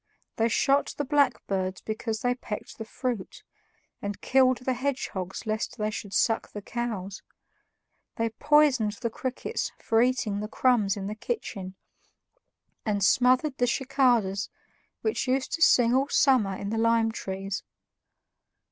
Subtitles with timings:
[0.37, 3.43] They shot the blackbirds because they pecked the fruit,
[4.01, 7.21] and killed the hedgehogs lest they should suck the cows;
[8.15, 11.75] they poisoned the crickets for eating the crumbs in the kitchen,
[12.83, 14.49] and smothered the cicadas
[15.01, 17.61] which used to sing all summer in the lime trees.